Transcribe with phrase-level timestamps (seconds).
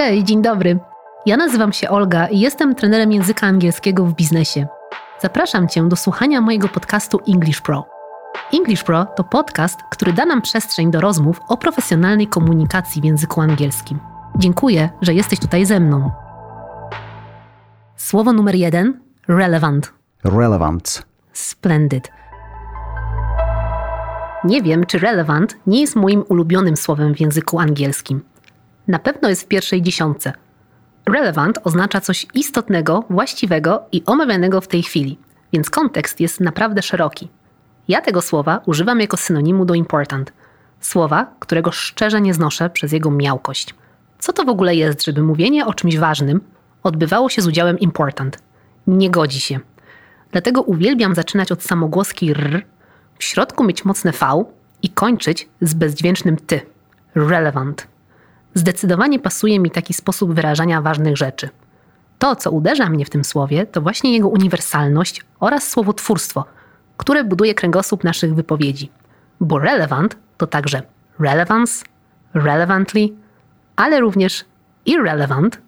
[0.00, 0.78] Cześć, dzień dobry.
[1.26, 4.66] Ja nazywam się Olga i jestem trenerem języka angielskiego w biznesie.
[5.18, 7.86] Zapraszam Cię do słuchania mojego podcastu English Pro.
[8.52, 13.40] English Pro to podcast, który da nam przestrzeń do rozmów o profesjonalnej komunikacji w języku
[13.40, 13.98] angielskim.
[14.38, 16.10] Dziękuję, że jesteś tutaj ze mną.
[17.96, 19.92] Słowo numer jeden relevant.
[20.24, 21.02] Relevant.
[21.32, 22.12] Splendid.
[24.44, 28.30] Nie wiem, czy relevant nie jest moim ulubionym słowem w języku angielskim.
[28.90, 30.32] Na pewno jest w pierwszej dziesiątce.
[31.06, 35.18] Relevant oznacza coś istotnego, właściwego i omawianego w tej chwili,
[35.52, 37.28] więc kontekst jest naprawdę szeroki.
[37.88, 40.32] Ja tego słowa używam jako synonimu do important.
[40.80, 43.74] Słowa, którego szczerze nie znoszę przez jego miałkość.
[44.18, 46.40] Co to w ogóle jest, żeby mówienie o czymś ważnym
[46.82, 48.38] odbywało się z udziałem important?
[48.86, 49.60] Nie godzi się.
[50.32, 52.64] Dlatego uwielbiam zaczynać od samogłoski r,
[53.18, 54.44] w środku mieć mocne v
[54.82, 56.60] i kończyć z bezdźwięcznym ty.
[57.14, 57.89] Relevant.
[58.54, 61.48] Zdecydowanie pasuje mi taki sposób wyrażania ważnych rzeczy.
[62.18, 66.44] To, co uderza mnie w tym słowie, to właśnie jego uniwersalność oraz słowotwórstwo,
[66.96, 68.90] które buduje kręgosłup naszych wypowiedzi.
[69.40, 70.82] Bo relevant to także
[71.18, 71.84] relevance,
[72.34, 73.08] relevantly,
[73.76, 74.44] ale również
[74.86, 75.60] irrelevant,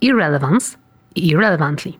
[0.00, 0.76] irrelevance
[1.14, 1.92] i irrelevantly.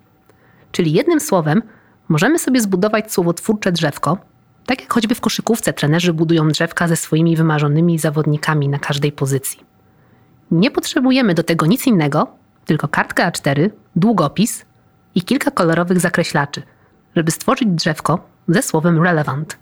[0.72, 1.62] Czyli jednym słowem
[2.08, 4.18] możemy sobie zbudować słowotwórcze drzewko,
[4.66, 9.67] tak jak choćby w koszykówce trenerzy budują drzewka ze swoimi wymarzonymi zawodnikami na każdej pozycji.
[10.50, 12.26] Nie potrzebujemy do tego nic innego,
[12.64, 14.64] tylko kartkę A4, długopis
[15.14, 16.62] i kilka kolorowych zakreślaczy,
[17.16, 19.58] żeby stworzyć drzewko ze słowem relevant.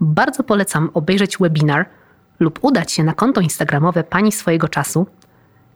[0.00, 1.86] Bardzo polecam obejrzeć webinar
[2.40, 5.06] lub udać się na konto instagramowe pani swojego czasu,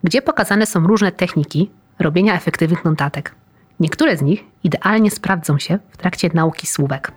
[0.04, 3.34] gdzie pokazane są różne techniki robienia efektywnych notatek.
[3.80, 7.12] Niektóre z nich idealnie sprawdzą się w trakcie nauki słówek.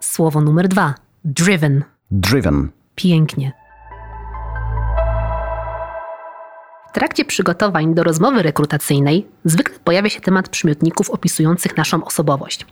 [0.00, 0.94] Słowo numer dwa.
[1.24, 1.84] Driven.
[2.10, 2.79] Driven.
[2.94, 3.52] Pięknie.
[6.88, 12.66] W trakcie przygotowań do rozmowy rekrutacyjnej zwykle pojawia się temat przymiotników opisujących naszą osobowość.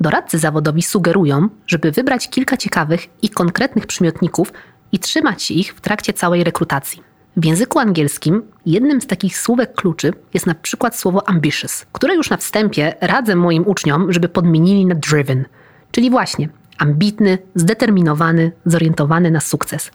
[0.00, 4.52] Doradcy zawodowi sugerują, żeby wybrać kilka ciekawych i konkretnych przymiotników
[4.92, 7.02] i trzymać ich w trakcie całej rekrutacji.
[7.36, 12.30] W języku angielskim jednym z takich słówek kluczy jest na przykład słowo ambitious, które już
[12.30, 15.44] na wstępie radzę moim uczniom, żeby podmienili na driven,
[15.90, 16.48] czyli właśnie
[16.78, 19.90] ambitny, zdeterminowany, zorientowany na sukces.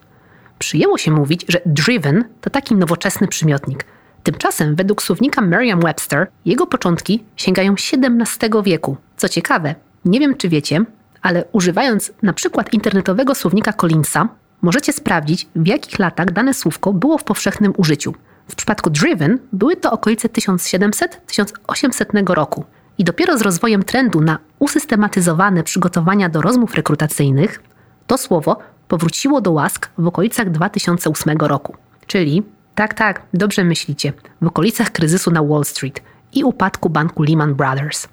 [0.60, 3.86] Przyjęło się mówić, że driven to taki nowoczesny przymiotnik.
[4.24, 8.98] Tymczasem według słownika Merriam-Webster jego początki sięgają XVII wieku.
[9.18, 10.86] Co ciekawe, nie wiem czy wiecie,
[11.22, 14.28] ale używając na przykład internetowego słownika Collinsa,
[14.62, 18.14] możecie sprawdzić w jakich latach dane słówko było w powszechnym użyciu.
[18.48, 22.66] W przypadku driven były to okolice 1700-1800 roku.
[22.98, 27.64] I dopiero z rozwojem trendu na usystematyzowane przygotowania do rozmów rekrutacyjnych,
[28.08, 31.76] to słowo powróciło do łask w okolicach 2008 roku.
[32.08, 32.44] Czyli,
[32.76, 36.02] tak, tak, dobrze myślicie, w okolicach kryzysu na Wall Street
[36.34, 38.08] i upadku banku Lehman Brothers.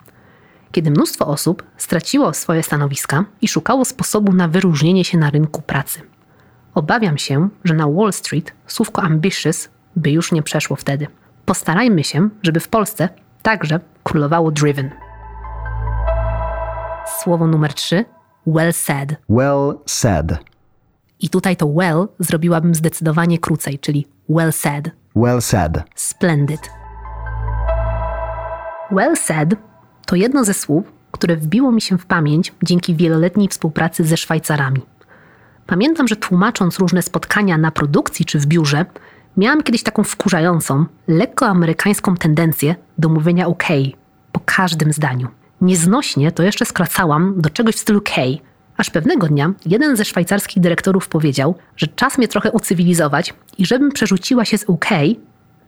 [0.73, 6.01] Kiedy mnóstwo osób straciło swoje stanowiska i szukało sposobu na wyróżnienie się na rynku pracy.
[6.75, 11.07] Obawiam się, że na Wall Street słówko ambitious by już nie przeszło wtedy.
[11.45, 13.09] Postarajmy się, żeby w Polsce
[13.43, 14.91] także królowało driven.
[17.21, 18.05] Słowo numer trzy
[18.47, 19.17] well said.
[19.29, 20.39] Well said.
[21.21, 24.91] I tutaj to well zrobiłabym zdecydowanie krócej, czyli well said.
[25.17, 25.83] Well said.
[25.95, 26.71] Splendid.
[28.91, 29.55] Well said
[30.07, 34.81] to jedno ze słów, które wbiło mi się w pamięć dzięki wieloletniej współpracy ze Szwajcarami.
[35.67, 38.87] Pamiętam, że tłumacząc różne spotkania na produkcji czy w biurze,
[39.37, 43.65] miałam kiedyś taką wkurzającą, lekko amerykańską tendencję do mówienia OK
[44.33, 45.29] po każdym zdaniu.
[45.61, 48.13] Nieznośnie to jeszcze skracałam do czegoś w stylu K,
[48.77, 53.93] aż pewnego dnia jeden ze szwajcarskich dyrektorów powiedział, że czas mnie trochę ucywilizować i żebym
[53.93, 54.89] przerzuciła się z OK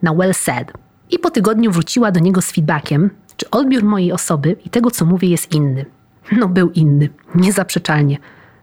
[0.02, 0.72] na well said.
[1.10, 5.04] I po tygodniu wróciła do niego z feedbackiem, czy odbiór mojej osoby i tego, co
[5.04, 5.84] mówię, jest inny.
[6.32, 8.18] No, był inny, niezaprzeczalnie.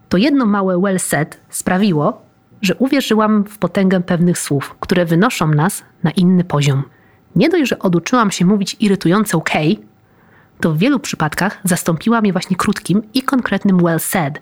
[0.10, 2.22] To jedno małe well said sprawiło,
[2.62, 6.84] że uwierzyłam w potęgę pewnych słów, które wynoszą nas na inny poziom.
[7.36, 9.50] Nie dość, że oduczyłam się mówić irytujące OK,
[10.60, 14.42] to w wielu przypadkach zastąpiła mnie właśnie krótkim i konkretnym well said,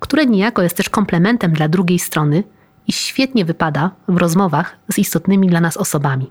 [0.00, 2.44] które niejako jest też komplementem dla drugiej strony
[2.86, 6.30] i świetnie wypada w rozmowach z istotnymi dla nas osobami.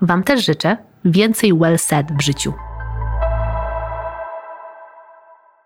[0.00, 2.52] Wam też życzę więcej well said w życiu.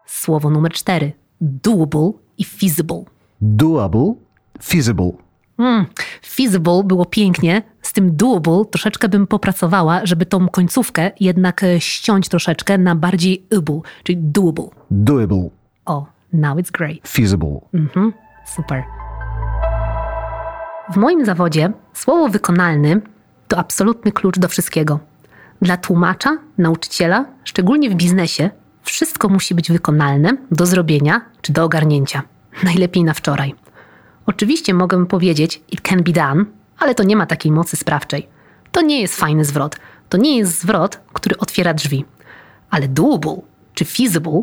[0.06, 1.12] Słowo numer cztery.
[1.40, 3.04] Doable i feasible.
[3.40, 4.14] Doable,
[4.62, 5.23] feasible.
[5.58, 5.86] Mm,
[6.26, 12.28] feasible było pięknie, z tym doable troszeczkę bym popracowała, żeby tą końcówkę jednak e, ściąć
[12.28, 14.68] troszeczkę na bardziej able, czyli doable.
[20.92, 23.00] W moim zawodzie słowo wykonalny
[23.48, 25.00] to absolutny klucz do wszystkiego.
[25.62, 28.50] Dla tłumacza, nauczyciela, szczególnie w biznesie,
[28.82, 32.22] wszystko musi być wykonalne do zrobienia czy do ogarnięcia.
[32.64, 33.63] Najlepiej na wczoraj.
[34.26, 36.44] Oczywiście mogę powiedzieć it can be done,
[36.78, 38.28] ale to nie ma takiej mocy sprawczej.
[38.72, 39.76] To nie jest fajny zwrot.
[40.08, 42.04] To nie jest zwrot, który otwiera drzwi.
[42.70, 43.36] Ale doable
[43.74, 44.42] czy feasible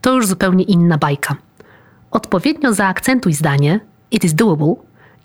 [0.00, 1.36] to już zupełnie inna bajka.
[2.10, 3.80] Odpowiednio zaakcentuj zdanie
[4.10, 4.74] it is doable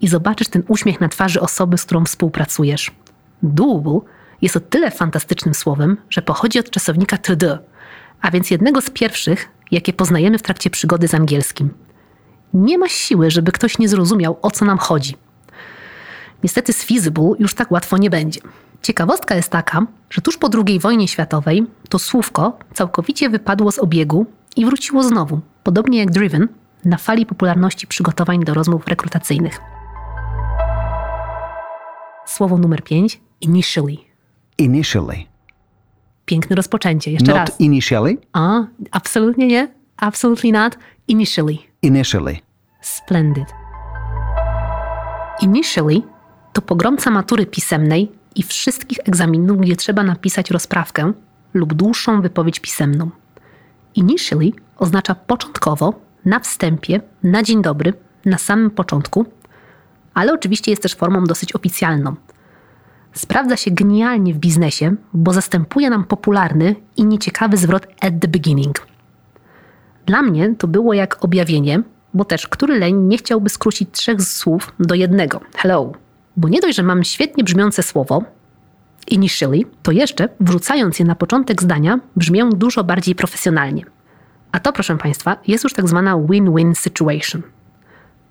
[0.01, 2.91] i zobaczysz ten uśmiech na twarzy osoby, z którą współpracujesz.
[3.44, 3.99] Doable
[4.41, 7.57] jest o tyle fantastycznym słowem, że pochodzi od czasownika to do,
[8.21, 11.69] a więc jednego z pierwszych, jakie poznajemy w trakcie przygody z angielskim.
[12.53, 15.15] Nie ma siły, żeby ktoś nie zrozumiał, o co nam chodzi.
[16.44, 18.41] Niestety z feasible już tak łatwo nie będzie.
[18.81, 24.25] Ciekawostka jest taka, że tuż po II wojnie światowej to słówko całkowicie wypadło z obiegu
[24.55, 26.47] i wróciło znowu, podobnie jak driven,
[26.85, 29.59] na fali popularności przygotowań do rozmów rekrutacyjnych.
[32.25, 33.97] Słowo numer 5 initially.
[34.57, 35.17] Initially.
[36.25, 37.11] Piękne rozpoczęcie.
[37.11, 37.59] Jeszcze Not raz.
[37.61, 39.67] initially, A, absolutnie nie.
[39.97, 40.77] Absolutely not.
[41.07, 41.59] Initially.
[41.81, 42.41] initially.
[42.81, 43.45] Splendid.
[45.41, 46.01] Initially
[46.53, 51.13] to pogromca matury pisemnej i wszystkich egzaminów, gdzie trzeba napisać rozprawkę
[51.53, 53.09] lub dłuższą wypowiedź pisemną.
[53.95, 55.94] Initially oznacza początkowo,
[56.25, 57.94] na wstępie, na dzień dobry,
[58.25, 59.25] na samym początku,
[60.13, 62.15] ale oczywiście jest też formą dosyć oficjalną.
[63.13, 68.93] Sprawdza się genialnie w biznesie, bo zastępuje nam popularny i nieciekawy zwrot at the beginning.
[70.05, 71.83] Dla mnie to było jak objawienie,
[72.13, 75.91] bo też który leń nie chciałby skrócić trzech słów do jednego hello.
[76.38, 78.23] Bo nie dość, że mam świetnie brzmiące słowo
[79.07, 83.85] initially, to jeszcze wrzucając je na początek zdania brzmią dużo bardziej profesjonalnie.
[84.51, 87.41] A to, proszę Państwa, jest już tak zwana win-win situation.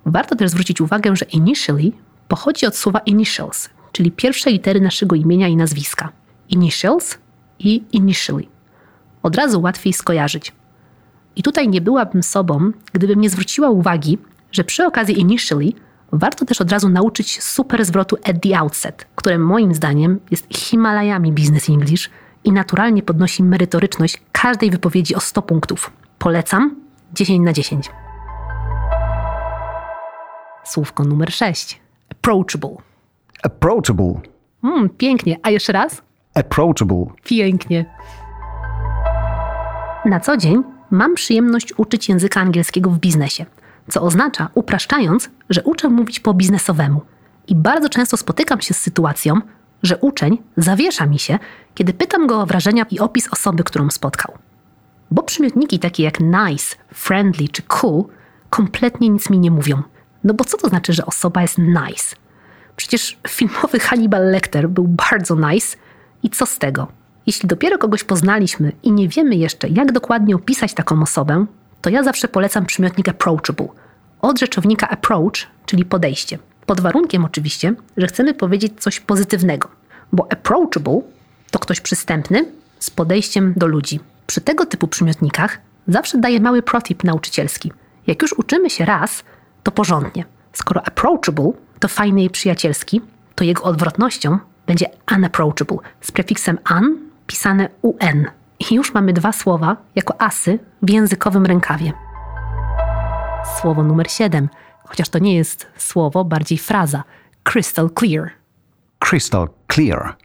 [0.07, 1.93] Warto też zwrócić uwagę, że initially
[2.29, 6.09] pochodzi od słowa initials, czyli pierwsze litery naszego imienia i nazwiska.
[6.49, 7.19] Initials
[7.59, 8.47] i initially.
[9.23, 10.53] Od razu łatwiej skojarzyć.
[11.37, 14.19] I tutaj nie byłabym sobą, gdybym nie zwróciła uwagi,
[14.53, 15.73] że przy okazji initially
[16.13, 21.33] warto też od razu nauczyć super zwrotu at the outset, które moim zdaniem jest Himalajami
[21.33, 22.11] Business English
[22.45, 25.91] i naturalnie podnosi merytoryczność każdej wypowiedzi o 100 punktów.
[26.19, 26.77] Polecam
[27.15, 27.91] 10 na 10.
[30.65, 31.81] Słówko numer 6.
[32.11, 32.77] Approachable.
[33.43, 34.15] Approachable.
[34.65, 35.39] Mm, pięknie.
[35.43, 36.03] A jeszcze raz?
[36.35, 37.07] Approachable.
[37.25, 37.95] Pięknie.
[40.05, 43.47] Na co dzień mam przyjemność uczyć języka angielskiego w biznesie,
[43.91, 47.01] co oznacza, upraszczając, że uczę mówić po biznesowemu.
[47.49, 49.41] I bardzo często spotykam się z sytuacją,
[49.83, 51.39] że uczeń zawiesza mi się,
[51.75, 54.35] kiedy pytam go o wrażenia i opis osoby, którą spotkał.
[55.11, 58.05] Bo przymiotniki takie jak nice, friendly czy cool
[58.51, 59.83] kompletnie nic mi nie mówią.
[60.25, 62.17] No bo co to znaczy, że osoba jest nice?
[62.77, 65.77] Przecież filmowy Hannibal Lecter był bardzo nice
[66.23, 67.02] i co z tego?
[67.27, 71.47] Jeśli dopiero kogoś poznaliśmy i nie wiemy jeszcze, jak dokładnie opisać taką osobę,
[71.81, 73.69] to ja zawsze polecam przymiotnik approachable.
[74.21, 76.39] Od rzeczownika approach, czyli podejście.
[76.67, 79.69] Pod warunkiem oczywiście, że chcemy powiedzieć coś pozytywnego,
[80.13, 81.01] bo approachable
[81.51, 82.45] to ktoś przystępny
[82.79, 84.01] z podejściem do ludzi.
[84.27, 85.59] Przy tego typu przymiotnikach
[85.89, 87.73] zawsze daję mały protip nauczycielski.
[88.07, 89.25] Jak już uczymy się raz,
[89.63, 90.25] to porządnie.
[90.53, 93.01] Skoro approachable to fajny i przyjacielski,
[93.35, 98.27] to jego odwrotnością będzie unapproachable z prefiksem un pisane un.
[98.71, 101.93] I już mamy dwa słowa jako asy w językowym rękawie.
[103.61, 104.49] Słowo numer 7,
[104.85, 107.05] chociaż to nie jest słowo, bardziej fraza.
[107.43, 108.31] Crystal clear.
[108.99, 110.17] Crystal clear.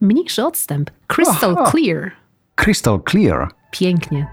[0.00, 0.90] Mniejszy odstęp.
[1.06, 1.70] Crystal Aha.
[1.70, 2.10] clear.
[2.54, 3.48] Crystal clear.
[3.70, 4.26] Pięknie.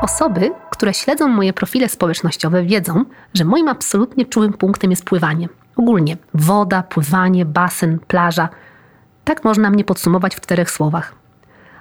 [0.00, 3.04] Osoby, które śledzą moje profile społecznościowe, wiedzą,
[3.34, 5.48] że moim absolutnie czułym punktem jest pływanie.
[5.76, 8.48] Ogólnie woda, pływanie, basen, plaża.
[9.30, 11.14] Tak można mnie podsumować w czterech słowach.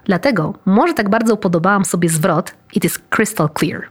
[0.06, 3.82] Dlatego może tak bardzo upodobałam sobie zwrot It is crystal clear.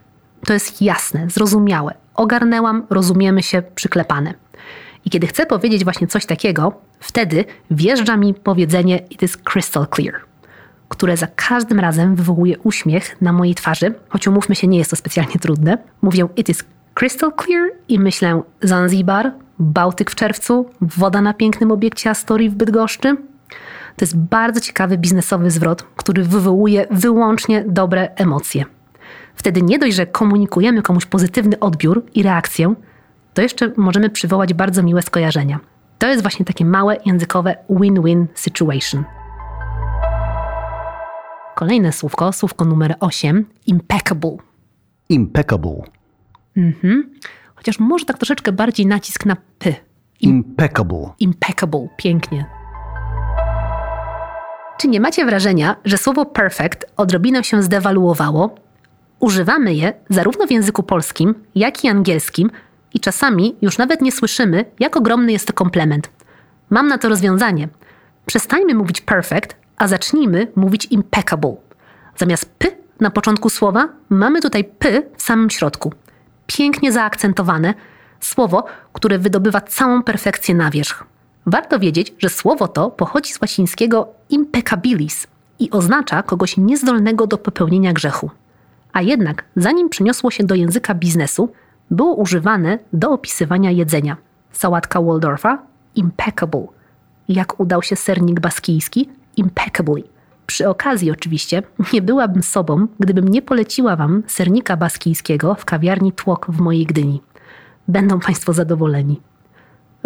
[0.46, 1.94] To jest jasne, zrozumiałe.
[2.14, 4.34] Ogarnęłam, rozumiemy się, przyklepane.
[5.04, 10.14] I kiedy chcę powiedzieć właśnie coś takiego, wtedy wjeżdża mi powiedzenie It is crystal clear
[10.88, 14.96] które za każdym razem wywołuje uśmiech na mojej twarzy, choć umówmy się, nie jest to
[14.96, 15.78] specjalnie trudne.
[16.02, 22.10] Mówią it is crystal clear i myślę Zanzibar, Bałtyk w czerwcu, woda na pięknym obiekcie
[22.10, 23.16] Astorii w Bydgoszczy.
[23.96, 28.64] To jest bardzo ciekawy biznesowy zwrot, który wywołuje wyłącznie dobre emocje.
[29.34, 32.74] Wtedy nie dość, że komunikujemy komuś pozytywny odbiór i reakcję,
[33.34, 35.60] to jeszcze możemy przywołać bardzo miłe skojarzenia.
[35.98, 39.04] To jest właśnie takie małe językowe win-win situation.
[41.54, 44.36] Kolejne słówko, słówko numer 8, impeccable.
[45.08, 45.82] Impeccable.
[47.54, 49.74] Chociaż może tak troszeczkę bardziej nacisk na p.
[50.20, 51.10] Impeccable.
[51.20, 51.88] Impeccable.
[51.96, 52.57] Pięknie.
[54.78, 58.54] Czy nie macie wrażenia, że słowo perfect odrobinę się zdewaluowało?
[59.20, 62.50] Używamy je zarówno w języku polskim, jak i angielskim
[62.94, 66.10] i czasami już nawet nie słyszymy, jak ogromny jest to komplement.
[66.70, 67.68] Mam na to rozwiązanie.
[68.26, 71.56] Przestańmy mówić perfect, a zacznijmy mówić impeccable.
[72.16, 72.68] Zamiast p
[73.00, 75.92] na początku słowa mamy tutaj p w samym środku.
[76.46, 77.74] Pięknie zaakcentowane,
[78.20, 81.04] słowo, które wydobywa całą perfekcję na wierzch.
[81.50, 85.26] Warto wiedzieć, że słowo to pochodzi z łacińskiego impeccabilis
[85.58, 88.30] i oznacza kogoś niezdolnego do popełnienia grzechu.
[88.92, 91.52] A jednak, zanim przeniosło się do języka biznesu,
[91.90, 94.16] było używane do opisywania jedzenia.
[94.52, 95.62] Sałatka Waldorfa
[95.94, 96.66] impeccable.
[97.28, 100.02] Jak udał się sernik baskijski impeccably.
[100.46, 101.62] Przy okazji oczywiście
[101.92, 107.22] nie byłabym sobą, gdybym nie poleciła Wam sernika baskijskiego w kawiarni Tłok w mojej Gdyni.
[107.88, 109.20] Będą Państwo zadowoleni.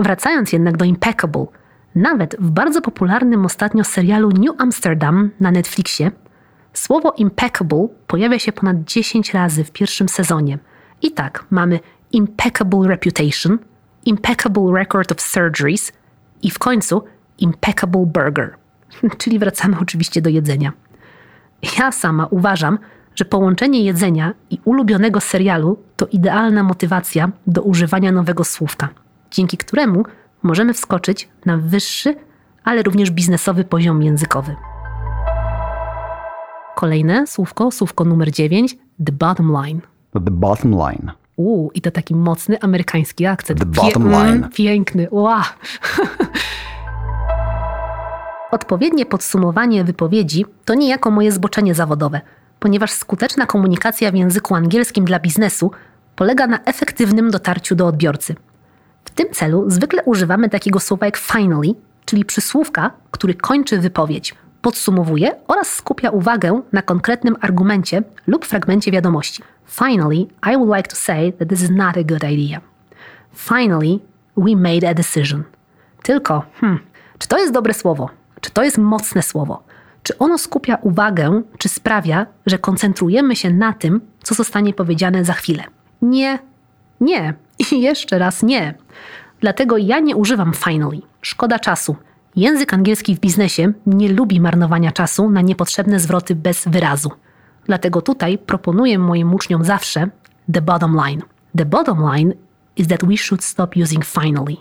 [0.02, 1.46] Wracając jednak do Impeccable,
[1.94, 6.10] nawet w bardzo popularnym ostatnio serialu New Amsterdam na Netflixie,
[6.72, 10.58] słowo impeccable pojawia się ponad 10 razy w pierwszym sezonie.
[11.02, 11.80] I tak, mamy
[12.12, 13.58] impeccable reputation,
[14.04, 15.92] impeccable record of surgeries
[16.42, 17.04] i w końcu
[17.38, 18.54] impeccable burger.
[19.18, 20.72] Czyli wracamy oczywiście do jedzenia.
[21.78, 22.78] Ja sama uważam,
[23.14, 28.88] że połączenie jedzenia i ulubionego serialu to idealna motywacja do używania nowego słówka,
[29.32, 30.04] dzięki któremu
[30.42, 32.14] możemy wskoczyć na wyższy,
[32.64, 34.56] ale również biznesowy poziom językowy.
[36.74, 39.80] Kolejne słówko, słówko numer 9, the bottom line.
[40.12, 41.12] The bottom line.
[41.36, 43.58] Uuu, i to taki mocny amerykański akcent.
[43.58, 44.36] The bottom Pie- line.
[44.36, 45.42] Mm, piękny, wow.
[48.50, 52.20] Odpowiednie podsumowanie wypowiedzi to niejako moje zboczenie zawodowe,
[52.58, 55.70] ponieważ skuteczna komunikacja w języku angielskim dla biznesu
[56.16, 58.34] polega na efektywnym dotarciu do odbiorcy.
[59.14, 65.68] Tym celu zwykle używamy takiego słowa jak finally, czyli przysłówka, który kończy wypowiedź, podsumowuje oraz
[65.68, 69.42] skupia uwagę na konkretnym argumencie lub fragmencie wiadomości.
[69.66, 72.60] Finally, I would like to say that this is not a good idea.
[73.34, 73.98] Finally,
[74.36, 75.44] we made a decision.
[76.02, 76.78] Tylko, hmm,
[77.18, 78.10] czy to jest dobre słowo?
[78.40, 79.62] Czy to jest mocne słowo?
[80.02, 85.32] Czy ono skupia uwagę, czy sprawia, że koncentrujemy się na tym, co zostanie powiedziane za
[85.32, 85.62] chwilę?
[86.02, 86.38] Nie,
[87.02, 87.34] nie
[87.70, 88.74] i jeszcze raz nie.
[89.40, 91.00] Dlatego ja nie używam finally.
[91.22, 91.96] Szkoda czasu.
[92.36, 97.10] Język angielski w biznesie nie lubi marnowania czasu na niepotrzebne zwroty bez wyrazu.
[97.64, 100.08] Dlatego tutaj proponuję moim uczniom zawsze
[100.52, 101.22] the bottom line.
[101.56, 102.34] The bottom line
[102.76, 104.56] is that we should stop using finally.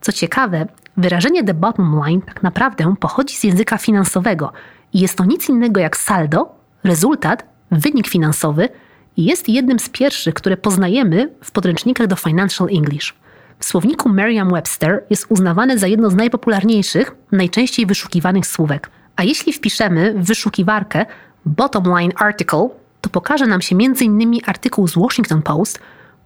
[0.00, 0.66] Co ciekawe,
[0.96, 4.52] wyrażenie the bottom line tak naprawdę pochodzi z języka finansowego
[4.92, 6.54] i jest to nic innego jak saldo,
[6.84, 8.68] rezultat, wynik finansowy
[9.16, 13.14] jest jednym z pierwszych, które poznajemy w podręcznikach do Financial English.
[13.58, 18.90] W słowniku Merriam-Webster jest uznawane za jedno z najpopularniejszych, najczęściej wyszukiwanych słówek.
[19.16, 21.06] A jeśli wpiszemy w wyszukiwarkę
[21.46, 22.68] bottom line article,
[23.00, 24.40] to pokaże nam się m.in.
[24.46, 25.78] artykuł z Washington Post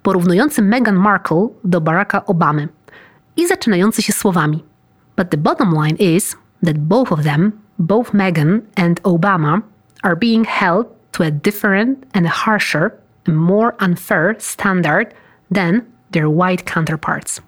[0.02, 2.68] porównujący Meghan Markle do Baracka Obamy
[3.37, 4.64] i zaczynający się słowami.
[5.16, 9.61] But the bottom line is that both of them, both Meghan and Obama,
[10.02, 12.90] are being held to a different and harsher
[13.26, 15.14] and more unfair standard
[15.55, 17.43] than their white counterparts.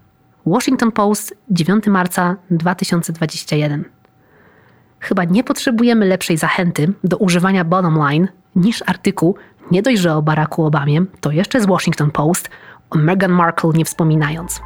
[0.46, 3.84] Washington Post, 9 marca 2021.
[5.00, 9.36] Chyba nie potrzebujemy lepszej zachęty do używania bottom line niż artykuł
[9.70, 12.50] nie dość, że o Baracku Obamie, to jeszcze z Washington Post,
[12.90, 14.60] o Meghan Markle nie wspominając.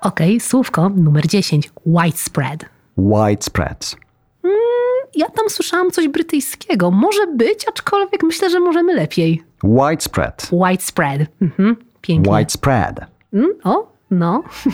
[0.00, 1.70] Ok, słówko numer 10.
[1.86, 2.64] Widespread.
[2.98, 4.05] Widespread.
[5.16, 6.90] Ja tam słyszałam coś brytyjskiego.
[6.90, 9.44] Może być, aczkolwiek myślę, że możemy lepiej.
[9.64, 10.50] Widespread.
[10.52, 11.20] Widespread.
[11.42, 12.38] Mhm, pięknie.
[12.38, 13.00] Widespread.
[13.32, 14.42] Mm, o, no.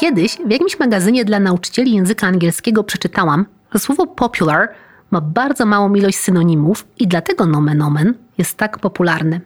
[0.00, 4.68] Kiedyś w jakimś magazynie dla nauczycieli języka angielskiego przeczytałam, że słowo popular
[5.10, 9.40] ma bardzo małą ilość synonimów i dlatego nomen omen jest tak popularne.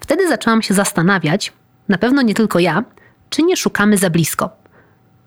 [0.00, 1.52] Wtedy zaczęłam się zastanawiać,
[1.88, 2.84] na pewno nie tylko ja,
[3.30, 4.50] czy nie szukamy za blisko.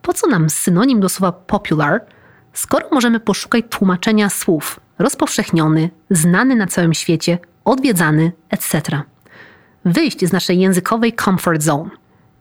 [0.02, 2.02] Po co nam synonim do słowa popular,
[2.54, 9.02] skoro możemy poszukać tłumaczenia słów rozpowszechniony, znany na całym świecie, odwiedzany, etc.
[9.86, 11.90] Wyjść z naszej językowej comfort zone.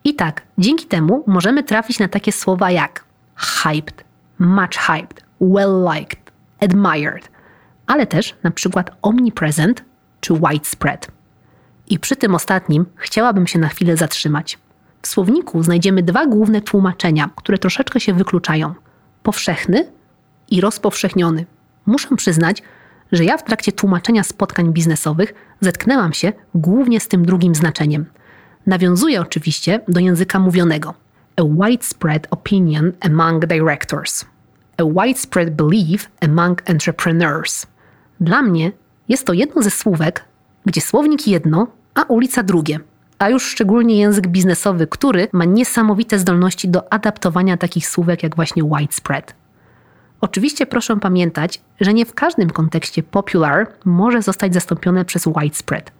[0.04, 3.04] I tak, dzięki temu możemy trafić na takie słowa jak
[3.36, 4.04] hyped,
[4.38, 7.28] much hyped, well liked, admired,
[7.86, 9.84] ale też na przykład omnipresent
[10.20, 11.08] czy widespread.
[11.88, 14.58] I przy tym ostatnim chciałabym się na chwilę zatrzymać.
[15.02, 18.74] W słowniku znajdziemy dwa główne tłumaczenia, które troszeczkę się wykluczają:
[19.22, 19.92] powszechny
[20.50, 21.46] i rozpowszechniony.
[21.86, 22.62] Muszę przyznać,
[23.12, 28.06] że ja w trakcie tłumaczenia spotkań biznesowych zetknęłam się głównie z tym drugim znaczeniem.
[28.66, 30.94] Nawiązuje oczywiście do języka mówionego.
[31.36, 34.24] A widespread opinion among directors.
[34.76, 37.66] A widespread belief among entrepreneurs.
[38.20, 38.72] Dla mnie
[39.08, 40.24] jest to jedno ze słówek,
[40.66, 42.80] gdzie słownik jedno, a ulica drugie.
[43.18, 48.62] A już szczególnie język biznesowy, który ma niesamowite zdolności do adaptowania takich słówek jak właśnie
[48.62, 49.34] widespread.
[50.20, 55.92] Oczywiście proszę pamiętać, że nie w każdym kontekście popular może zostać zastąpione przez widespread.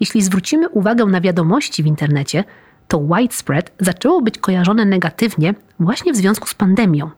[0.00, 2.44] Jeśli zwrócimy uwagę na wiadomości w internecie,
[2.88, 7.10] to widespread zaczęło być kojarzone negatywnie właśnie w związku z pandemią.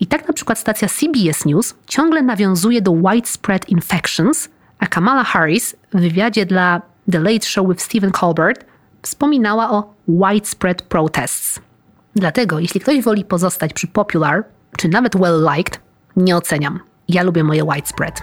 [0.00, 4.48] I tak na przykład stacja CBS News ciągle nawiązuje do widespread infections,
[4.78, 8.64] a Kamala Harris w wywiadzie dla The Late Show with Stephen Colbert
[9.02, 11.60] wspominała o widespread protests.
[12.16, 14.44] Dlatego, jeśli ktoś woli pozostać przy popular,
[14.76, 15.80] czy nawet well liked,
[16.16, 16.80] nie oceniam.
[17.08, 18.22] Ja lubię moje widespread.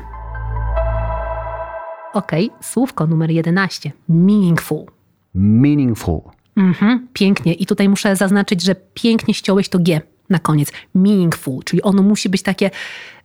[2.14, 3.92] Ok, słówko numer 11.
[4.10, 4.86] Meaningful.
[5.34, 6.22] Meaningful.
[6.56, 7.54] Mhm, pięknie.
[7.54, 10.72] I tutaj muszę zaznaczyć, że pięknie ściąłeś to G na koniec.
[10.96, 12.72] Meaningful, czyli ono musi być takie,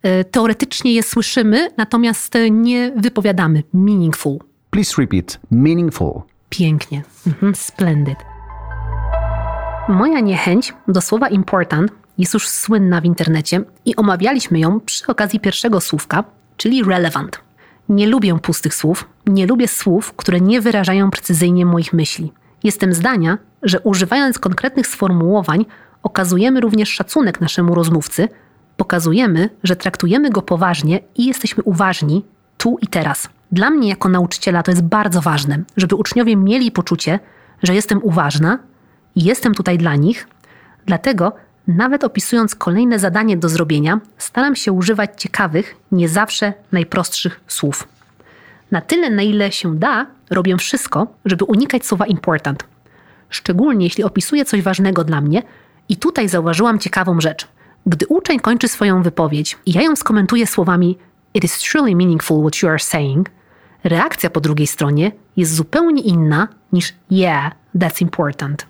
[0.02, 3.62] e, teoretycznie je słyszymy, natomiast e, nie wypowiadamy.
[3.72, 4.38] Meaningful.
[4.70, 5.40] Please repeat.
[5.50, 6.22] Meaningful.
[6.48, 7.02] Pięknie.
[7.26, 8.16] Mhm, splendid.
[9.88, 15.40] Moja niechęć do słowa important jest już słynna w internecie i omawialiśmy ją przy okazji
[15.40, 16.24] pierwszego słówka,
[16.56, 17.40] czyli relevant.
[17.88, 22.32] Nie lubię pustych słów, nie lubię słów, które nie wyrażają precyzyjnie moich myśli.
[22.62, 25.66] Jestem zdania, że używając konkretnych sformułowań
[26.02, 28.28] okazujemy również szacunek naszemu rozmówcy,
[28.76, 32.24] pokazujemy, że traktujemy go poważnie i jesteśmy uważni
[32.56, 33.28] tu i teraz.
[33.52, 37.18] Dla mnie jako nauczyciela to jest bardzo ważne, żeby uczniowie mieli poczucie,
[37.62, 38.58] że jestem uważna
[39.14, 40.28] i jestem tutaj dla nich.
[40.86, 41.32] Dlatego
[41.68, 47.88] nawet opisując kolejne zadanie do zrobienia, staram się używać ciekawych, nie zawsze najprostszych słów.
[48.70, 52.64] Na tyle, na ile się da, robię wszystko, żeby unikać słowa important.
[53.30, 55.42] Szczególnie jeśli opisuję coś ważnego dla mnie,
[55.88, 57.48] i tutaj zauważyłam ciekawą rzecz.
[57.86, 60.98] Gdy uczeń kończy swoją wypowiedź i ja ją skomentuję słowami
[61.34, 63.30] It is truly meaningful what you are saying,
[63.84, 68.66] reakcja po drugiej stronie jest zupełnie inna niż Yeah, that's important.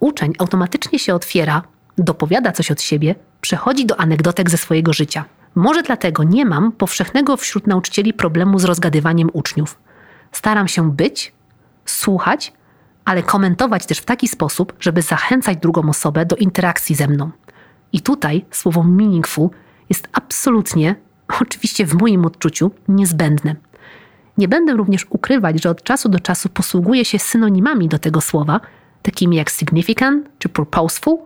[0.00, 1.62] Uczeń automatycznie się otwiera,
[2.04, 5.24] dopowiada coś od siebie, przechodzi do anegdotek ze swojego życia.
[5.54, 9.78] Może dlatego nie mam powszechnego wśród nauczycieli problemu z rozgadywaniem uczniów.
[10.32, 11.32] Staram się być,
[11.84, 12.52] słuchać,
[13.04, 17.30] ale komentować też w taki sposób, żeby zachęcać drugą osobę do interakcji ze mną.
[17.92, 19.50] I tutaj słowo meaningful
[19.88, 20.94] jest absolutnie,
[21.42, 23.56] oczywiście w moim odczuciu, niezbędne.
[24.38, 28.60] Nie będę również ukrywać, że od czasu do czasu posługuję się synonimami do tego słowa,
[29.02, 31.18] takimi jak significant czy purposeful,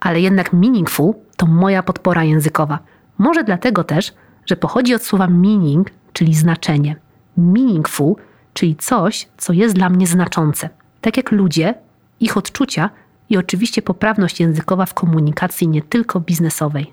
[0.00, 2.78] ale jednak meaningful to moja podpora językowa.
[3.18, 4.14] Może dlatego też,
[4.46, 6.96] że pochodzi od słowa meaning, czyli znaczenie.
[7.36, 8.14] Meaningful,
[8.54, 10.68] czyli coś, co jest dla mnie znaczące.
[11.00, 11.74] Tak jak ludzie,
[12.20, 12.90] ich odczucia
[13.30, 16.92] i oczywiście poprawność językowa w komunikacji nie tylko biznesowej.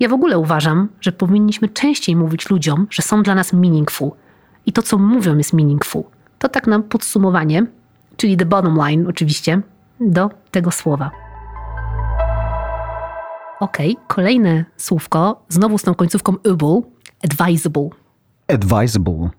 [0.00, 4.10] Ja w ogóle uważam, że powinniśmy częściej mówić ludziom, że są dla nas meaningful
[4.66, 6.02] i to, co mówią, jest meaningful.
[6.38, 7.66] To tak na podsumowanie,
[8.16, 9.60] czyli the bottom line oczywiście,
[10.00, 11.23] do tego słowa.
[13.64, 16.80] Ok, kolejne słówko, znowu z tą końcówką able,
[17.24, 17.88] advisable.
[18.48, 19.30] Advisable.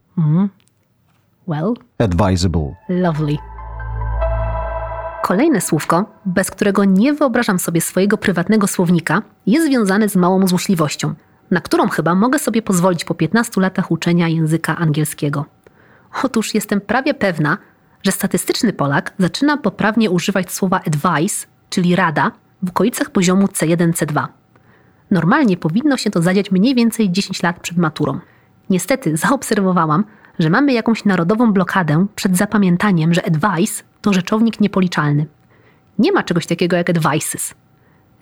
[1.47, 2.75] Well, Advisable.
[2.89, 3.38] lovely.
[5.23, 11.13] Kolejne słówko, bez którego nie wyobrażam sobie swojego prywatnego słownika, jest związane z małą złośliwością,
[11.51, 15.45] na którą chyba mogę sobie pozwolić po 15 latach uczenia języka angielskiego.
[16.23, 17.57] Otóż jestem prawie pewna,
[18.03, 22.31] że statystyczny Polak zaczyna poprawnie używać słowa advice, czyli rada,
[22.63, 24.27] w okolicach poziomu C1-C2.
[25.11, 28.19] Normalnie powinno się to zadziać mniej więcej 10 lat przed maturą.
[28.69, 30.03] Niestety zaobserwowałam,
[30.39, 35.25] że mamy jakąś narodową blokadę przed zapamiętaniem, że advice to rzeczownik niepoliczalny.
[35.99, 37.53] Nie ma czegoś takiego jak advices.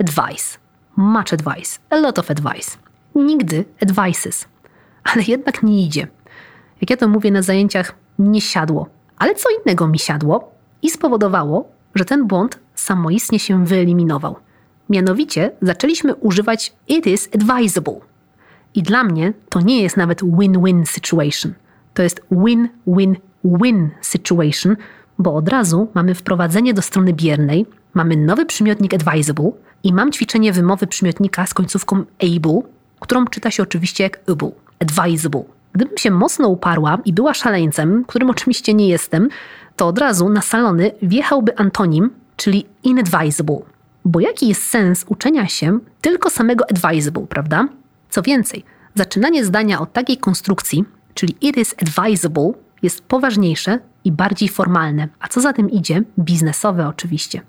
[0.02, 0.58] Advice.
[0.96, 1.80] Much advice.
[1.90, 2.78] A lot of advice.
[3.16, 4.48] Nigdy advices.
[5.04, 6.08] Ale jednak nie idzie.
[6.82, 8.90] Jak ja to mówię na zajęciach, nie siadło.
[9.18, 14.36] Ale co innego mi siadło i spowodowało, że ten błąd samoistnie się wyeliminował.
[14.90, 18.00] Mianowicie zaczęliśmy używać it is advisable.
[18.76, 21.54] I dla mnie to nie jest nawet win-win situation.
[21.94, 24.76] To jest win-win-win situation,
[25.20, 29.52] bo od razu mamy wprowadzenie do strony biernej, mamy nowy przymiotnik advisable
[29.84, 32.62] i mam ćwiczenie wymowy przymiotnika z końcówką able,
[33.00, 35.44] którą czyta się oczywiście jak able, advisable.
[35.74, 39.30] Gdybym się mocno uparła i była szaleńcem, którym oczywiście nie jestem,
[39.76, 43.60] to od razu na salony wjechałby antonim, czyli inadvisable.
[44.06, 47.68] Bo jaki jest sens uczenia się tylko samego advisable, prawda?
[48.10, 48.64] Co więcej,
[48.96, 55.28] zaczynanie zdania od takiej konstrukcji, czyli it is advisable, jest poważniejsze i bardziej formalne, a
[55.28, 57.42] co za tym idzie, biznesowe oczywiście.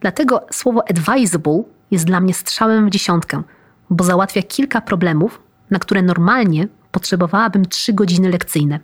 [0.00, 3.42] Dlatego słowo advisable jest dla mnie strzałem w dziesiątkę,
[3.90, 8.80] bo załatwia kilka problemów, na które normalnie potrzebowałabym trzy godziny lekcyjne.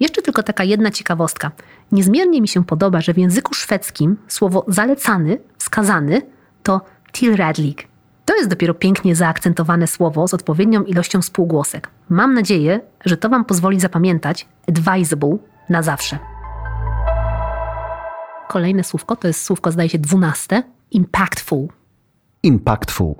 [0.00, 1.50] Jeszcze tylko taka jedna ciekawostka.
[1.92, 6.22] Niezmiernie mi się podoba, że w języku szwedzkim słowo zalecany, wskazany
[6.62, 6.80] to
[7.12, 7.88] tillrädlig.
[8.24, 11.90] To jest dopiero pięknie zaakcentowane słowo z odpowiednią ilością spółgłosek.
[12.08, 15.36] Mam nadzieję, że to Wam pozwoli zapamiętać advisable
[15.68, 16.18] na zawsze.
[18.48, 20.62] Kolejne słówko to jest słówko, zdaje się, dwunaste.
[20.90, 21.68] Impactful.
[22.42, 23.14] Impactful.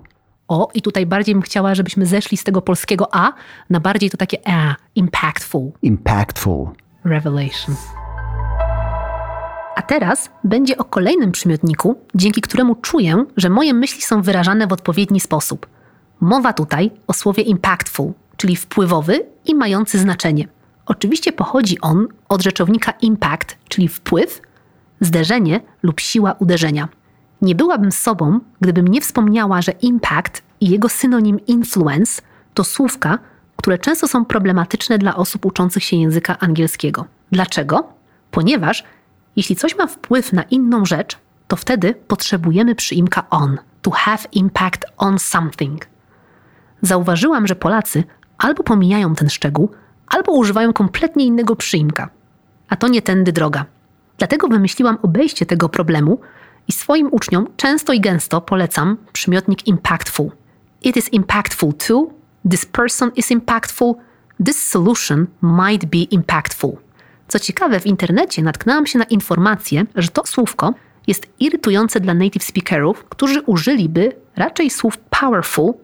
[0.48, 3.32] O, i tutaj bardziej bym chciała, żebyśmy zeszli z tego polskiego A
[3.70, 4.74] na bardziej to takie A.
[4.94, 5.72] Impactful.
[5.82, 6.68] Impactful.
[7.04, 7.76] Revelation.
[9.76, 14.72] A teraz będzie o kolejnym przymiotniku, dzięki któremu czuję, że moje myśli są wyrażane w
[14.72, 15.66] odpowiedni sposób.
[16.20, 20.48] Mowa tutaj o słowie impactful, czyli wpływowy i mający znaczenie.
[20.87, 24.42] Oczywiście pochodzi on od rzeczownika impact, czyli wpływ,
[25.00, 26.88] zderzenie lub siła uderzenia.
[27.42, 32.22] Nie byłabym sobą, gdybym nie wspomniała, że impact i jego synonim influence
[32.55, 33.18] to słówka,
[33.57, 37.07] które często są problematyczne dla osób uczących się języka angielskiego.
[37.33, 37.88] Dlaczego?
[38.31, 38.85] Ponieważ
[39.37, 41.18] jeśli coś ma wpływ na inną rzecz,
[41.49, 45.87] to wtedy potrzebujemy przyimka on, to have impact on something.
[46.83, 48.05] Zauważyłam, że Polacy
[48.38, 49.70] albo pomijają ten szczegół,
[50.07, 52.11] albo używają kompletnie innego przyimka.
[52.68, 53.64] A to nie tędy droga.
[54.18, 56.20] Dlatego wymyśliłam obejście tego problemu
[56.68, 60.31] i swoim uczniom często i gęsto polecam przymiotnik impactful.
[60.83, 62.11] It is impactful too,
[62.50, 63.94] this person is impactful,
[64.46, 66.76] this solution might be impactful.
[67.29, 70.74] Co ciekawe, w internecie natknęłam się na informację, że to słówko
[71.07, 75.74] jest irytujące dla native speakerów, którzy użyliby raczej słów powerful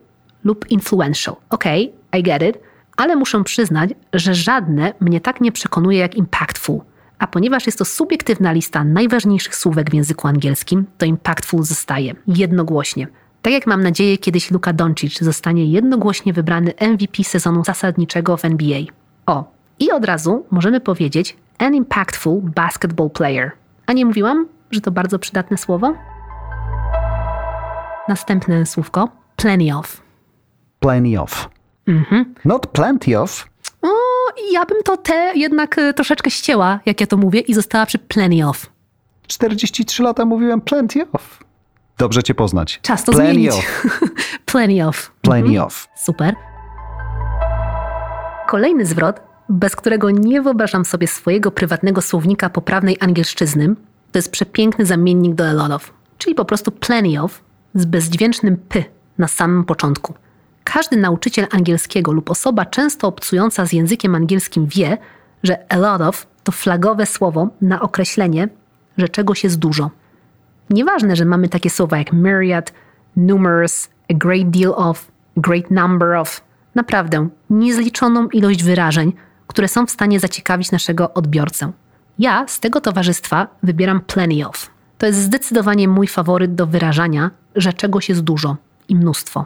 [0.43, 1.35] lub influential.
[1.49, 2.59] Okay, I get it,
[2.97, 6.81] ale muszę przyznać, że żadne mnie tak nie przekonuje jak impactful.
[7.19, 13.07] A ponieważ jest to subiektywna lista najważniejszych słówek w języku angielskim, to impactful zostaje jednogłośnie.
[13.41, 18.79] Tak jak mam nadzieję, kiedyś Luka Doncic zostanie jednogłośnie wybrany MVP sezonu zasadniczego w NBA.
[19.25, 23.51] O, i od razu możemy powiedzieć an impactful basketball player.
[23.85, 25.93] A nie mówiłam, że to bardzo przydatne słowo?
[28.07, 30.01] Następne słówko plenty of.
[30.79, 31.49] Plenty of.
[31.87, 32.35] Mhm.
[32.45, 33.52] Not plenty of.
[34.33, 37.85] O, ja bym to te jednak e, troszeczkę ścięła, jak ja to mówię, i została
[37.85, 38.65] przy plenty of.
[39.27, 41.39] 43 lata mówiłem plenty of.
[41.97, 42.79] Dobrze cię poznać.
[42.81, 43.53] Czas to plenty zmienić.
[43.53, 43.99] Of.
[44.45, 45.11] plenty of.
[45.21, 45.67] Plenty mhm.
[45.67, 45.87] of.
[45.95, 46.35] Super.
[48.47, 53.75] Kolejny zwrot bez którego nie wyobrażam sobie swojego prywatnego słownika poprawnej angielszczyzny,
[54.11, 57.43] to jest przepiękny zamiennik do a lot of, czyli po prostu plenty of
[57.75, 58.83] z bezdźwięcznym p
[59.17, 60.13] na samym początku.
[60.63, 64.97] Każdy nauczyciel angielskiego lub osoba często obcująca z językiem angielskim wie,
[65.43, 68.47] że a lot of to flagowe słowo na określenie,
[68.97, 69.91] że czegoś jest dużo.
[70.69, 72.73] Nieważne, że mamy takie słowa jak myriad,
[73.15, 76.41] numerous, a great deal of, great number of.
[76.75, 79.13] Naprawdę, niezliczoną ilość wyrażeń,
[79.47, 81.71] które są w stanie zaciekawić naszego odbiorcę.
[82.19, 84.69] Ja z tego towarzystwa wybieram plenty of.
[84.97, 89.45] To jest zdecydowanie mój faworyt do wyrażania, że czegoś jest dużo i mnóstwo.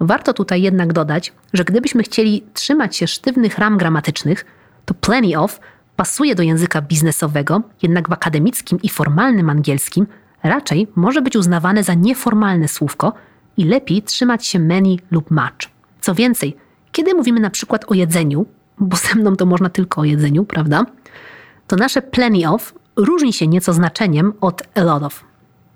[0.00, 4.44] Warto tutaj jednak dodać, że gdybyśmy chcieli trzymać się sztywnych ram gramatycznych,
[4.84, 5.60] to plenty of
[5.96, 10.06] pasuje do języka biznesowego, jednak w akademickim i formalnym angielskim
[10.42, 13.12] raczej może być uznawane za nieformalne słówko
[13.56, 15.70] i lepiej trzymać się many lub much.
[16.00, 16.56] Co więcej,
[16.92, 18.46] kiedy mówimy na przykład o jedzeniu,
[18.78, 20.84] bo ze mną to można tylko o jedzeniu, prawda?
[21.66, 25.24] To nasze plenty of różni się nieco znaczeniem od a lot of.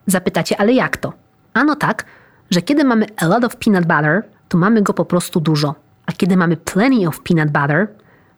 [0.06, 1.12] Zapytacie, ale jak to?
[1.54, 2.04] Ano tak,
[2.52, 5.74] że kiedy mamy a lot of peanut butter, to mamy go po prostu dużo,
[6.06, 7.88] a kiedy mamy plenty of peanut butter,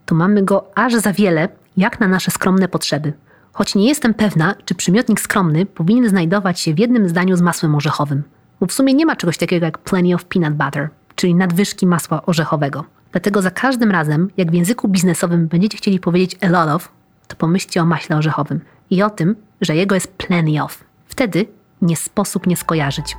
[0.07, 3.12] to mamy go aż za wiele, jak na nasze skromne potrzeby.
[3.53, 7.74] Choć nie jestem pewna, czy przymiotnik skromny powinien znajdować się w jednym zdaniu z masłem
[7.74, 8.22] orzechowym.
[8.61, 12.27] Bo w sumie nie ma czegoś takiego jak plenty of peanut butter, czyli nadwyżki masła
[12.27, 12.85] orzechowego.
[13.12, 16.88] Dlatego za każdym razem, jak w języku biznesowym będziecie chcieli powiedzieć a lot of,
[17.29, 20.85] to pomyślcie o maśle orzechowym i o tym, że jego jest plenty of.
[21.07, 21.46] Wtedy
[21.83, 23.16] nie sposób nie skojarzyć.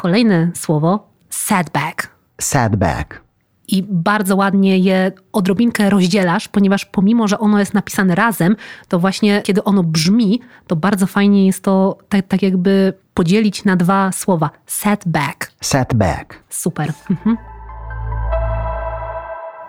[0.00, 2.08] Kolejne słowo setback.
[2.40, 3.20] Setback.
[3.68, 8.56] I bardzo ładnie je odrobinkę rozdzielasz, ponieważ pomimo, że ono jest napisane razem,
[8.88, 13.76] to właśnie kiedy ono brzmi, to bardzo fajnie jest to tak, tak jakby podzielić na
[13.76, 14.50] dwa słowa.
[14.66, 15.52] Setback.
[15.60, 16.42] Setback.
[16.48, 16.92] Super.
[17.10, 17.36] Mhm.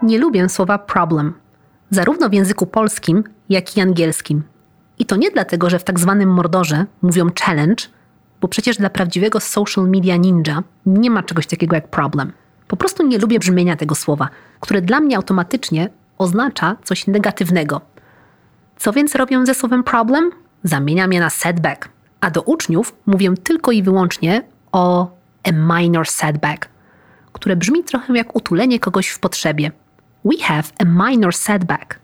[0.02, 1.34] Nie lubię słowa problem,
[1.90, 4.44] zarówno w języku polskim, jak i angielskim.
[5.00, 7.84] I to nie dlatego, że w tak zwanym mordorze mówią challenge,
[8.42, 12.34] bo przecież dla prawdziwego social media ninja nie ma czegoś takiego jak problem.
[12.68, 17.82] Po prostu nie lubię brzmienia tego słowa, które dla mnie automatycznie oznacza coś negatywnego.
[18.78, 20.32] Co więc robię ze słowem problem?
[20.64, 21.90] Zamieniam je na setback.
[22.22, 25.12] A do uczniów mówię tylko i wyłącznie o
[25.44, 26.70] a minor setback,
[27.34, 29.72] które brzmi trochę jak utulenie kogoś w potrzebie.
[30.26, 32.00] We have a minor setback.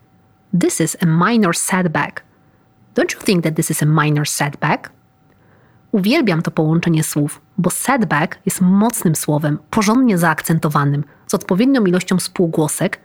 [0.61, 2.23] This is a minor setback.
[2.95, 4.96] Don't you think that this is a minor setback?
[5.91, 12.99] Uwielbiam to połączenie słów, bo setback jest mocnym słowem, porządnie zaakcentowanym, z odpowiednią ilością spółgłosek,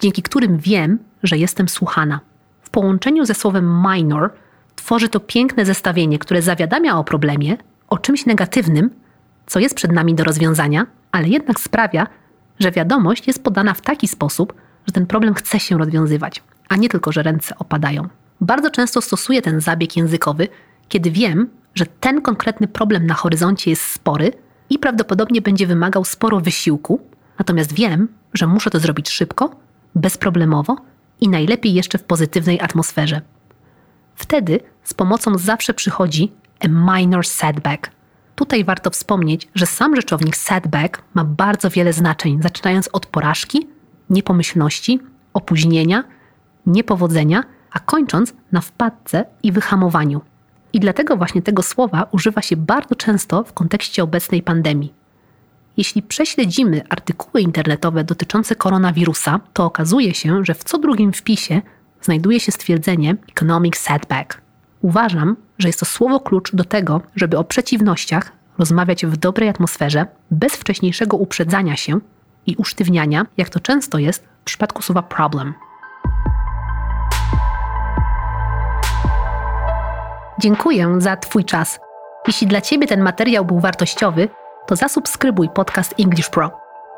[0.00, 2.20] dzięki którym wiem, że jestem słuchana.
[2.62, 4.30] W połączeniu ze słowem minor
[4.76, 7.56] tworzy to piękne zestawienie, które zawiadamia o problemie,
[7.88, 8.90] o czymś negatywnym,
[9.46, 12.06] co jest przed nami do rozwiązania, ale jednak sprawia,
[12.60, 14.54] że wiadomość jest podana w taki sposób,
[14.86, 18.08] że ten problem chce się rozwiązywać, a nie tylko, że ręce opadają.
[18.40, 20.48] Bardzo często stosuję ten zabieg językowy,
[20.88, 21.48] kiedy wiem,
[21.78, 24.32] że ten konkretny problem na horyzoncie jest spory
[24.70, 27.00] i prawdopodobnie będzie wymagał sporo wysiłku,
[27.38, 29.50] natomiast wiem, że muszę to zrobić szybko,
[29.94, 30.76] bezproblemowo
[31.20, 33.20] i najlepiej jeszcze w pozytywnej atmosferze.
[34.14, 37.90] Wtedy z pomocą zawsze przychodzi a minor setback.
[38.34, 43.66] Tutaj warto wspomnieć, że sam rzeczownik setback ma bardzo wiele znaczeń, zaczynając od porażki,
[44.10, 45.00] niepomyślności,
[45.34, 46.04] opóźnienia,
[46.66, 50.20] niepowodzenia, a kończąc na wpadce i wyhamowaniu.
[50.72, 54.92] I dlatego właśnie tego słowa używa się bardzo często w kontekście obecnej pandemii.
[55.76, 61.62] Jeśli prześledzimy artykuły internetowe dotyczące koronawirusa, to okazuje się, że w co drugim wpisie
[62.02, 64.40] znajduje się stwierdzenie economic setback.
[64.82, 70.06] Uważam, że jest to słowo klucz do tego, żeby o przeciwnościach rozmawiać w dobrej atmosferze,
[70.30, 72.00] bez wcześniejszego uprzedzania się
[72.46, 75.54] i usztywniania, jak to często jest w przypadku słowa problem.
[80.40, 81.80] Dziękuję za Twój czas.
[82.26, 84.28] Jeśli dla Ciebie ten materiał był wartościowy,
[84.66, 86.50] to zasubskrybuj podcast English Pro.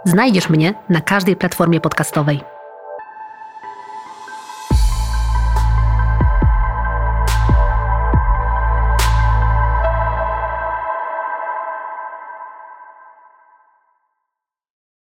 [0.05, 2.41] Znajdziesz mnie na każdej platformie podcastowej.